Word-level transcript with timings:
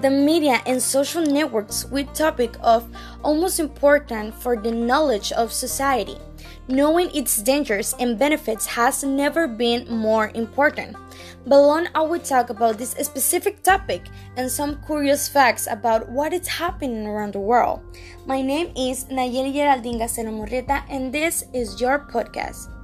the 0.00 0.10
media 0.10 0.62
and 0.66 0.82
social 0.82 1.22
networks 1.22 1.84
with 1.84 2.12
topic 2.14 2.56
of 2.62 2.88
almost 3.22 3.60
important 3.60 4.34
for 4.34 4.56
the 4.56 4.70
knowledge 4.70 5.32
of 5.32 5.52
society. 5.52 6.16
Knowing 6.68 7.10
its 7.14 7.42
dangers 7.42 7.94
and 7.98 8.18
benefits 8.18 8.64
has 8.64 9.04
never 9.04 9.46
been 9.46 9.86
more 9.90 10.30
important. 10.34 10.96
Below, 11.48 11.84
I 11.94 12.00
will 12.00 12.20
talk 12.20 12.48
about 12.50 12.78
this 12.78 12.92
specific 12.92 13.62
topic 13.62 14.02
and 14.36 14.50
some 14.50 14.80
curious 14.86 15.28
facts 15.28 15.66
about 15.70 16.08
what 16.08 16.32
is 16.32 16.46
happening 16.46 17.06
around 17.06 17.34
the 17.34 17.40
world. 17.40 17.82
My 18.24 18.40
name 18.40 18.72
is 18.76 19.04
Nayeli 19.06 19.52
Geraldine 19.52 19.98
Gaceno 19.98 20.32
Murrieta, 20.32 20.82
and 20.88 21.12
this 21.12 21.44
is 21.52 21.80
your 21.80 21.98
podcast. 21.98 22.79